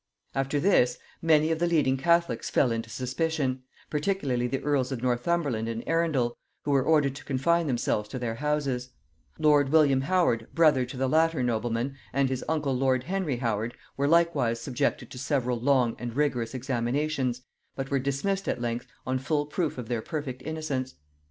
After 0.33 0.59
this 0.59 0.97
many 1.21 1.51
of 1.51 1.59
the 1.59 1.67
leading 1.67 1.95
catholics 1.95 2.49
fell 2.49 2.71
into 2.71 2.89
suspicion, 2.89 3.61
particularly 3.91 4.47
the 4.47 4.63
earls 4.63 4.91
of 4.91 5.03
Northumberland 5.03 5.69
and 5.69 5.83
Arundel, 5.87 6.35
who 6.65 6.71
were 6.71 6.81
ordered 6.81 7.13
to 7.17 7.23
confine 7.23 7.67
themselves 7.67 8.09
to 8.09 8.17
their 8.17 8.33
houses; 8.33 8.89
lord 9.37 9.69
William 9.69 10.01
Howard, 10.01 10.47
brother 10.55 10.85
to 10.85 10.97
the 10.97 11.07
latter 11.07 11.43
nobleman, 11.43 11.97
and 12.13 12.29
his 12.29 12.43
uncle 12.49 12.75
lord 12.75 13.03
Henry 13.03 13.35
Howard, 13.37 13.75
were 13.95 14.07
likewise 14.07 14.59
subjected 14.59 15.11
to 15.11 15.19
several 15.19 15.59
long 15.59 15.95
and 15.99 16.15
rigorous 16.15 16.55
examinations, 16.55 17.43
but 17.75 17.91
were 17.91 17.99
dismissed 17.99 18.47
at 18.47 18.59
length 18.59 18.87
on 19.05 19.19
full 19.19 19.45
proof 19.45 19.77
of 19.77 19.87
their 19.87 20.01
perfect 20.01 20.41
innocence. 20.41 20.95